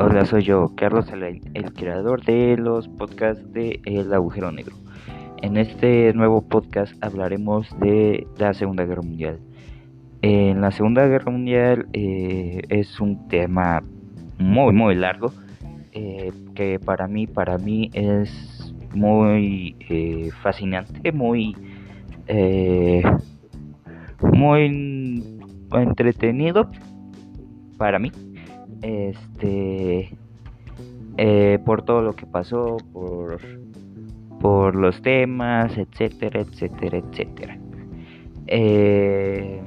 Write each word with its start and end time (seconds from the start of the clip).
Hola, 0.00 0.24
soy 0.26 0.44
yo, 0.44 0.70
Carlos, 0.76 1.10
el, 1.10 1.40
el, 1.54 1.72
creador 1.72 2.24
de 2.24 2.56
los 2.56 2.86
podcasts 2.86 3.52
de 3.52 3.80
El 3.84 4.14
Agujero 4.14 4.52
Negro. 4.52 4.76
En 5.42 5.56
este 5.56 6.12
nuevo 6.14 6.40
podcast 6.40 6.94
hablaremos 7.02 7.68
de 7.80 8.24
la 8.36 8.54
Segunda 8.54 8.84
Guerra 8.84 9.02
Mundial. 9.02 9.40
En 10.22 10.60
la 10.60 10.70
Segunda 10.70 11.04
Guerra 11.08 11.32
Mundial 11.32 11.88
eh, 11.94 12.62
es 12.68 13.00
un 13.00 13.26
tema 13.26 13.82
muy, 14.38 14.72
muy 14.72 14.94
largo 14.94 15.32
eh, 15.90 16.30
que 16.54 16.78
para 16.78 17.08
mí, 17.08 17.26
para 17.26 17.58
mí 17.58 17.90
es 17.92 18.72
muy 18.94 19.74
eh, 19.88 20.30
fascinante, 20.44 21.10
muy, 21.10 21.56
muy 24.32 25.24
entretenido 25.72 26.70
para 27.78 27.98
mí 27.98 28.12
este 28.82 30.16
eh, 31.16 31.58
por 31.64 31.82
todo 31.82 32.02
lo 32.02 32.12
que 32.12 32.26
pasó 32.26 32.76
por 32.92 33.40
por 34.40 34.76
los 34.76 35.02
temas 35.02 35.76
etcétera 35.76 36.40
etcétera 36.40 36.98
etcétera. 36.98 37.58
Eh, 38.46 39.60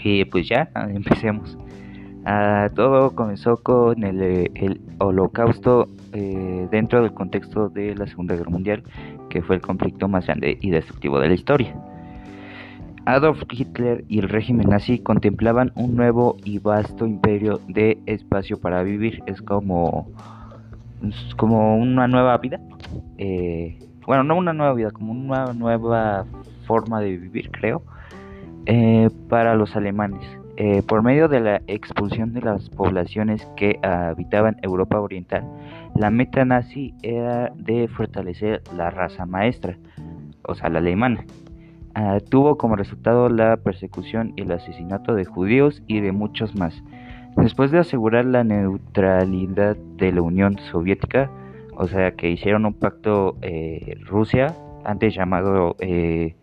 y 0.00 0.24
pues 0.26 0.48
ya 0.48 0.70
empecemos. 0.88 1.58
Ah, 2.26 2.70
todo 2.74 3.14
comenzó 3.14 3.58
con 3.58 4.02
el, 4.02 4.50
el 4.54 4.80
holocausto 4.98 5.88
eh, 6.14 6.68
dentro 6.70 7.02
del 7.02 7.12
contexto 7.12 7.68
de 7.68 7.94
la 7.94 8.06
segunda 8.06 8.34
guerra 8.34 8.50
mundial 8.50 8.82
que 9.28 9.42
fue 9.42 9.56
el 9.56 9.62
conflicto 9.62 10.08
más 10.08 10.26
grande 10.26 10.56
y 10.60 10.70
destructivo 10.70 11.20
de 11.20 11.28
la 11.28 11.34
historia 11.34 11.76
Adolf 13.06 13.42
Hitler 13.50 14.04
y 14.08 14.18
el 14.18 14.28
régimen 14.28 14.70
nazi 14.70 14.98
contemplaban 14.98 15.72
un 15.74 15.94
nuevo 15.94 16.36
y 16.44 16.58
vasto 16.58 17.06
imperio 17.06 17.60
de 17.68 17.98
espacio 18.06 18.58
para 18.58 18.82
vivir. 18.82 19.22
Es 19.26 19.42
como, 19.42 20.08
como 21.36 21.76
una 21.76 22.08
nueva 22.08 22.38
vida. 22.38 22.60
Eh, 23.18 23.78
bueno, 24.06 24.24
no 24.24 24.36
una 24.36 24.54
nueva 24.54 24.72
vida, 24.72 24.90
como 24.90 25.12
una 25.12 25.52
nueva 25.52 26.24
forma 26.66 27.00
de 27.00 27.16
vivir, 27.16 27.50
creo, 27.50 27.82
eh, 28.66 29.10
para 29.28 29.54
los 29.54 29.76
alemanes. 29.76 30.22
Eh, 30.56 30.82
por 30.86 31.02
medio 31.02 31.28
de 31.28 31.40
la 31.40 31.62
expulsión 31.66 32.32
de 32.32 32.40
las 32.40 32.70
poblaciones 32.70 33.46
que 33.56 33.78
habitaban 33.82 34.56
Europa 34.62 35.00
Oriental, 35.00 35.44
la 35.96 36.10
meta 36.10 36.44
nazi 36.44 36.94
era 37.02 37.52
de 37.56 37.88
fortalecer 37.88 38.62
la 38.76 38.90
raza 38.90 39.26
maestra, 39.26 39.76
o 40.46 40.54
sea, 40.54 40.68
la 40.68 40.78
alemana. 40.78 41.24
Ah, 41.96 42.18
tuvo 42.28 42.58
como 42.58 42.74
resultado 42.74 43.28
la 43.28 43.56
persecución 43.56 44.32
y 44.34 44.42
el 44.42 44.50
asesinato 44.50 45.14
de 45.14 45.24
judíos 45.24 45.80
y 45.86 46.00
de 46.00 46.10
muchos 46.10 46.56
más. 46.56 46.82
Después 47.36 47.70
de 47.70 47.78
asegurar 47.78 48.24
la 48.24 48.42
neutralidad 48.42 49.76
de 49.76 50.10
la 50.10 50.22
Unión 50.22 50.58
Soviética, 50.58 51.30
o 51.76 51.86
sea 51.86 52.12
que 52.12 52.30
hicieron 52.30 52.66
un 52.66 52.74
pacto 52.74 53.36
eh, 53.42 53.96
Rusia, 54.06 54.54
antes 54.84 55.14
llamado 55.14 55.76
eh, 55.78 56.34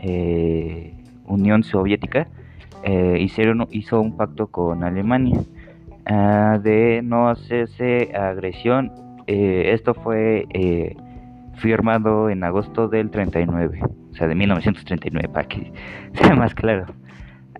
eh, 0.00 0.94
Unión 1.26 1.62
Soviética, 1.62 2.26
hicieron, 3.18 3.68
hizo 3.70 4.00
un 4.00 4.16
pacto 4.16 4.48
con 4.48 4.82
Alemania 4.82 5.40
ah, 6.06 6.58
de 6.60 7.00
no 7.04 7.28
hacerse 7.28 8.10
agresión. 8.16 8.90
esto 9.26 9.94
fue 9.94 10.46
firmado 11.58 12.30
en 12.30 12.42
agosto 12.42 12.88
del 12.88 13.10
39 13.10 13.99
o 14.10 14.14
sea, 14.14 14.26
de 14.26 14.34
1939, 14.34 15.28
para 15.28 15.48
que 15.48 15.72
sea 16.14 16.34
más 16.34 16.54
claro. 16.54 16.86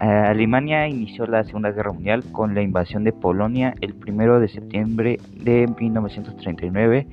Eh, 0.00 0.06
Alemania 0.06 0.88
inició 0.88 1.26
la 1.26 1.44
Segunda 1.44 1.72
Guerra 1.72 1.92
Mundial 1.92 2.24
con 2.32 2.54
la 2.54 2.62
invasión 2.62 3.04
de 3.04 3.12
Polonia 3.12 3.74
el 3.82 3.94
1 3.94 4.40
de 4.40 4.48
septiembre 4.48 5.18
de 5.34 5.68
1939. 5.78 7.06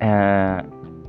Eh, 0.00 0.62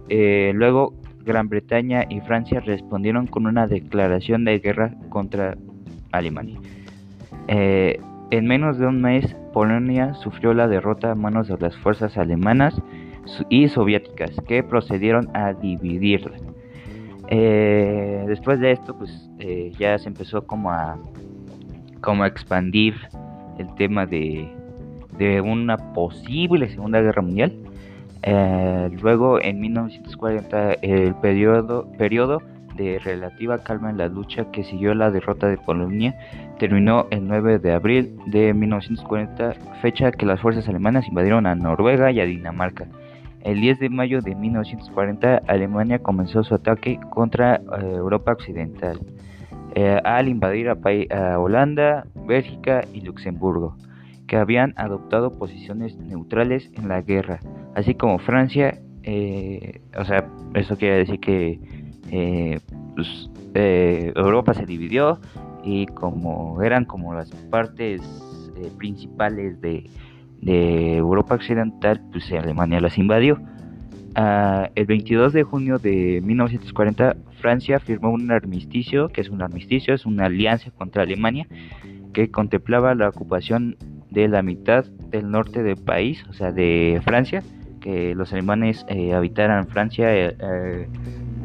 eh, 0.09 0.51
luego, 0.53 0.93
Gran 1.25 1.47
Bretaña 1.47 2.03
y 2.09 2.19
Francia 2.21 2.59
respondieron 2.59 3.27
con 3.27 3.47
una 3.47 3.67
declaración 3.67 4.43
de 4.43 4.59
guerra 4.59 4.93
contra 5.09 5.55
Alemania. 6.11 6.59
en 7.47 8.47
menos 8.47 8.77
de 8.77 8.87
un 8.87 9.01
mes, 9.01 9.35
Polonia 9.53 10.13
sufrió 10.15 10.53
la 10.53 10.67
derrota 10.67 11.11
a 11.11 11.15
manos 11.15 11.47
de 11.47 11.57
las 11.57 11.77
fuerzas 11.77 12.17
alemanas 12.17 12.75
y 13.47 13.69
soviéticas, 13.69 14.31
que 14.47 14.63
procedieron 14.63 15.29
a 15.33 15.53
dividirla. 15.53 16.52
Eh, 17.29 18.25
después 18.27 18.59
de 18.59 18.71
esto, 18.71 18.97
pues 18.97 19.29
eh, 19.39 19.71
ya 19.77 19.97
se 19.97 20.07
empezó 20.07 20.45
como 20.45 20.71
a, 20.71 20.97
como 22.01 22.23
a 22.23 22.27
expandir 22.27 22.95
el 23.57 23.73
tema 23.75 24.05
de, 24.05 24.49
de 25.17 25.41
una 25.41 25.77
posible 25.93 26.69
Segunda 26.69 27.01
Guerra 27.01 27.21
Mundial. 27.21 27.53
Eh, 28.23 28.89
luego, 29.01 29.41
en 29.41 29.59
1940, 29.59 30.73
el 30.81 31.15
periodo, 31.15 31.91
periodo 31.97 32.41
de 32.75 32.99
relativa 32.99 33.59
calma 33.59 33.89
en 33.91 33.97
la 33.97 34.07
lucha 34.07 34.49
que 34.51 34.63
siguió 34.63 34.95
la 34.95 35.11
derrota 35.11 35.47
de 35.47 35.57
Polonia 35.57 36.15
terminó 36.57 37.07
el 37.11 37.27
9 37.27 37.59
de 37.59 37.73
abril 37.73 38.15
de 38.27 38.53
1940, 38.53 39.53
fecha 39.81 40.11
que 40.11 40.25
las 40.25 40.39
fuerzas 40.39 40.67
alemanas 40.69 41.07
invadieron 41.07 41.45
a 41.45 41.55
Noruega 41.55 42.11
y 42.11 42.19
a 42.19 42.25
Dinamarca. 42.25 42.87
El 43.43 43.59
10 43.59 43.79
de 43.79 43.89
mayo 43.89 44.21
de 44.21 44.35
1940, 44.35 45.41
Alemania 45.47 45.99
comenzó 45.99 46.43
su 46.45 46.55
ataque 46.55 46.97
contra 47.09 47.55
eh, 47.55 47.61
Europa 47.95 48.31
Occidental 48.31 49.01
eh, 49.75 49.99
al 50.05 50.29
invadir 50.29 50.69
a, 50.69 51.39
Holanda, 51.39 52.05
Bélgica 52.25 52.85
y 52.93 53.01
Luxemburgo, 53.01 53.75
que 54.27 54.37
habían 54.37 54.73
adoptado 54.77 55.37
posiciones 55.37 55.97
neutrales 55.97 56.71
en 56.75 56.87
la 56.87 57.01
guerra, 57.01 57.41
así 57.75 57.95
como 57.95 58.17
Francia. 58.19 58.79
Eh, 59.03 59.81
o 59.99 60.05
sea, 60.05 60.25
eso 60.53 60.77
quiere 60.77 60.99
decir 60.99 61.19
que 61.19 61.59
pues, 62.95 63.29
Europa 63.53 64.53
se 64.53 64.65
dividió 64.65 65.19
y 65.65 65.87
como 65.87 66.61
eran 66.61 66.85
como 66.85 67.13
las 67.13 67.29
partes 67.51 68.01
principales 68.77 69.59
de 69.59 69.89
de 70.43 70.97
Europa 70.97 71.35
Occidental, 71.35 72.01
pues 72.11 72.31
Alemania 72.31 72.79
las 72.81 72.97
invadió. 72.97 73.39
Ah, 74.15 74.69
el 74.75 74.85
22 74.85 75.33
de 75.33 75.43
junio 75.43 75.79
de 75.79 76.21
1940, 76.21 77.15
Francia 77.39 77.79
firmó 77.79 78.11
un 78.11 78.31
armisticio, 78.31 79.09
que 79.09 79.21
es 79.21 79.29
un 79.29 79.41
armisticio, 79.41 79.93
es 79.93 80.05
una 80.05 80.25
alianza 80.25 80.69
contra 80.71 81.03
Alemania, 81.03 81.47
que 82.13 82.29
contemplaba 82.29 82.93
la 82.93 83.09
ocupación 83.09 83.75
de 84.11 84.27
la 84.27 84.43
mitad 84.43 84.85
del 85.09 85.31
norte 85.31 85.63
del 85.63 85.77
país, 85.77 86.23
o 86.29 86.33
sea, 86.33 86.51
de 86.51 87.01
Francia, 87.03 87.41
que 87.81 88.13
los 88.13 88.31
alemanes 88.33 88.85
eh, 88.87 89.13
habitaran 89.13 89.67
Francia 89.67 90.15
eh, 90.15 90.35
eh, 90.39 90.87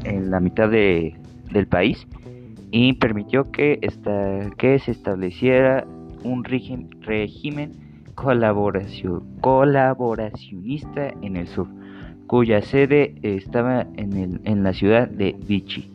en 0.04 0.30
la 0.30 0.38
mitad 0.40 0.68
de, 0.68 1.14
del 1.50 1.66
país, 1.66 2.06
y 2.70 2.92
permitió 2.94 3.50
que, 3.50 3.78
esta, 3.80 4.50
que 4.58 4.78
se 4.78 4.90
estableciera 4.90 5.86
un 6.22 6.44
régimen 6.44 7.87
colaboración, 8.18 9.22
colaboracionista 9.40 11.10
en 11.22 11.36
el 11.36 11.46
sur, 11.46 11.68
cuya 12.26 12.60
sede 12.62 13.14
estaba 13.22 13.86
en, 13.96 14.16
el, 14.16 14.40
en 14.42 14.64
la 14.64 14.72
ciudad 14.72 15.08
de 15.08 15.36
Vichy. 15.46 15.88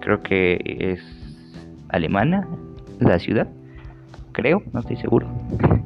Creo 0.00 0.22
que 0.22 0.60
es 0.62 1.00
alemana 1.88 2.46
la 3.00 3.18
ciudad, 3.18 3.48
creo, 4.30 4.62
no 4.72 4.80
estoy 4.80 4.96
seguro. 4.96 5.28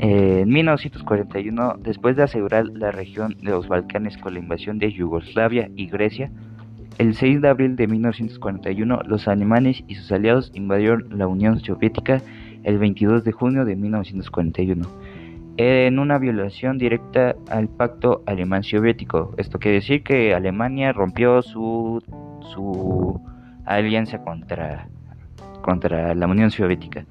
En 0.00 0.48
1941, 0.48 1.76
después 1.78 2.16
de 2.16 2.24
asegurar 2.24 2.66
la 2.66 2.90
región 2.90 3.36
de 3.40 3.52
los 3.52 3.68
Balcanes 3.68 4.18
con 4.18 4.34
la 4.34 4.40
invasión 4.40 4.78
de 4.78 4.92
Yugoslavia 4.92 5.70
y 5.76 5.86
Grecia, 5.86 6.32
el 6.98 7.14
6 7.14 7.40
de 7.40 7.48
abril 7.48 7.76
de 7.76 7.86
1941 7.86 9.02
los 9.06 9.28
alemanes 9.28 9.84
y 9.86 9.94
sus 9.94 10.10
aliados 10.10 10.50
invadieron 10.52 11.06
la 11.16 11.28
Unión 11.28 11.60
Soviética 11.60 12.20
el 12.64 12.78
22 12.78 13.24
de 13.24 13.32
junio 13.32 13.64
de 13.64 13.76
1941, 13.76 14.88
en 15.56 15.98
una 15.98 16.18
violación 16.18 16.78
directa 16.78 17.36
al 17.50 17.68
pacto 17.68 18.22
alemán-soviético. 18.26 19.34
Esto 19.36 19.58
quiere 19.58 19.76
decir 19.76 20.02
que 20.02 20.34
Alemania 20.34 20.92
rompió 20.92 21.42
su, 21.42 22.02
su 22.52 23.20
alianza 23.64 24.18
contra, 24.22 24.88
contra 25.62 26.14
la 26.14 26.26
Unión 26.26 26.50
Soviética. 26.50 27.04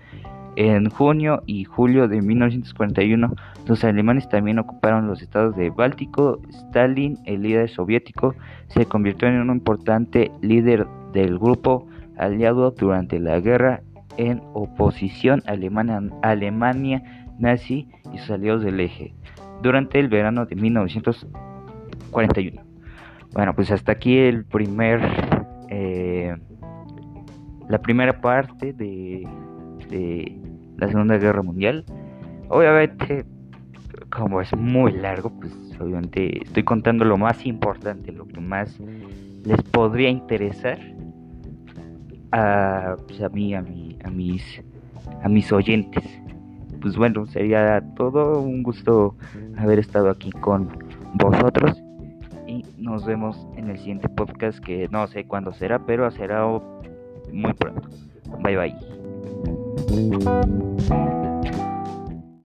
En 0.56 0.90
junio 0.90 1.42
y 1.48 1.64
julio 1.64 2.08
de 2.08 2.22
1941, 2.22 3.34
los 3.66 3.84
alemanes 3.84 4.30
también 4.30 4.60
ocuparon 4.60 5.08
los 5.08 5.22
estados 5.22 5.56
de 5.56 5.72
Báltico. 5.72 6.42
Stalin, 6.50 7.18
el 7.26 7.42
líder 7.42 7.70
soviético, 7.70 8.36
se 8.68 8.86
convirtió 8.86 9.28
en 9.30 9.40
un 9.40 9.50
importante 9.50 10.32
líder 10.42 10.86
del 11.12 11.40
grupo 11.40 11.88
aliado 12.18 12.70
durante 12.70 13.20
la 13.20 13.40
guerra 13.40 13.82
en 14.18 14.42
oposición 14.54 15.44
a 15.46 15.52
Alemania, 16.22 17.04
nazi 17.40 17.90
y 18.14 18.20
sus 18.20 18.32
aliados 18.32 18.64
del 18.64 18.80
eje 18.80 19.14
durante 19.62 20.00
el 20.00 20.08
verano 20.10 20.46
de 20.46 20.56
1941. 20.56 22.62
Bueno, 23.34 23.54
pues 23.56 23.72
hasta 23.72 23.92
aquí 23.94 24.18
el 24.18 24.46
primer, 24.46 25.02
eh, 25.70 26.36
la 27.68 27.82
primera 27.82 28.22
parte 28.22 28.74
de 28.74 29.28
la 30.78 30.88
Segunda 30.88 31.18
Guerra 31.18 31.42
Mundial. 31.42 31.84
Obviamente 32.50 33.26
como 34.10 34.42
es 34.42 34.56
muy 34.56 34.92
largo, 34.92 35.32
pues 35.40 35.54
obviamente 35.80 36.44
estoy 36.44 36.64
contando 36.64 37.06
lo 37.06 37.18
más 37.18 37.46
importante, 37.46 38.12
lo 38.12 38.28
que 38.28 38.40
más 38.40 38.80
les 39.44 39.62
podría 39.64 40.10
interesar 40.10 40.80
a, 42.34 42.98
pues 43.08 43.22
a 43.22 43.30
mí, 43.30 43.54
a, 43.54 43.62
mí, 43.62 43.98
a, 44.04 44.10
mis, 44.10 44.44
a 45.24 45.30
mis 45.30 45.52
oyentes. 45.52 46.04
Pues 46.82 46.98
bueno, 46.98 47.26
sería 47.28 47.82
todo 47.96 48.42
un 48.42 48.64
gusto 48.64 49.16
haber 49.58 49.80
estado 49.80 50.10
aquí 50.10 50.32
con 50.32 50.70
vosotros 51.14 51.82
y 52.48 52.66
nos 52.78 53.06
vemos 53.06 53.48
en 53.56 53.70
el 53.70 53.78
siguiente 53.78 54.10
podcast 54.10 54.60
que 54.60 54.90
no 54.90 55.08
sé 55.08 55.26
cuándo 55.26 55.54
será, 55.54 55.80
pero 55.86 56.12
será 56.12 56.46
muy 57.32 57.54
pronto. 57.54 57.88
Bye 58.42 58.58
bye. 58.58 58.76